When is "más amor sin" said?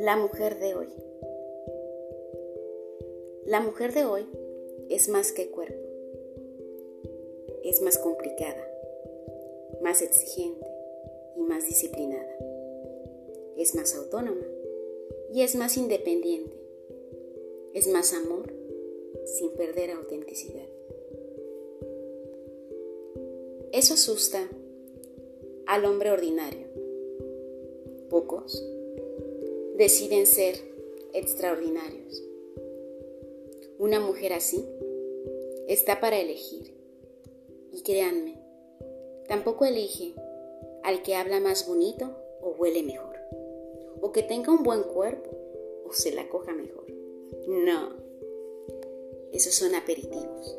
17.86-19.50